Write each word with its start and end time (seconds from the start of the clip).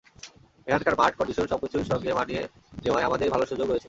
এখানকার 0.67 0.95
মাঠ, 0.99 1.11
কন্ডিশন 1.19 1.45
সবকিছুর 1.47 1.89
সঙ্গে 1.91 2.09
মানিয়ে 2.13 2.41
নেওয়ায় 2.83 3.07
আমাদের 3.09 3.27
ভালো 3.29 3.45
সুযোগ 3.45 3.67
রয়েছে। 3.67 3.79